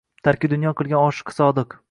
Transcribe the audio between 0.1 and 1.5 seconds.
Tarki dunyo qilgan oshiqi